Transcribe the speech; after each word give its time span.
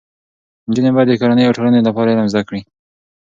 نجونې 0.67 0.91
باید 0.95 1.07
د 1.09 1.13
کورنۍ 1.21 1.43
او 1.45 1.55
ټولنې 1.57 1.79
لپاره 1.87 2.11
علم 2.13 2.27
زده 2.33 2.41
کړي. 2.47 2.61